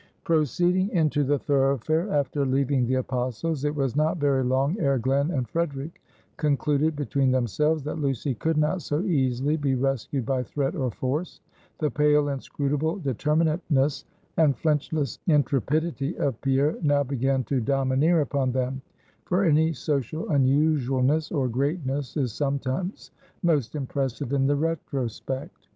[0.23, 5.29] Proceeding into the thoroughfare, after leaving the Apostles', it was not very long ere Glen
[5.29, 6.01] and Frederic
[6.37, 11.39] concluded between themselves, that Lucy could not so easily be rescued by threat or force.
[11.77, 14.05] The pale, inscrutable determinateness,
[14.37, 18.81] and flinchless intrepidity of Pierre, now began to domineer upon them;
[19.25, 23.11] for any social unusualness or greatness is sometimes
[23.43, 25.67] most impressive in the retrospect.